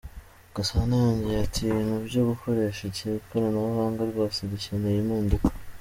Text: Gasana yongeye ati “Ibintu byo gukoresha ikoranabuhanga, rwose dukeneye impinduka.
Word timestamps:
Gasana 0.55 0.93
yongeye 1.03 1.37
ati 1.45 1.59
“Ibintu 1.65 1.95
byo 2.07 2.21
gukoresha 2.29 2.81
ikoranabuhanga, 3.17 4.01
rwose 4.11 4.39
dukeneye 4.51 4.97
impinduka. 5.01 5.49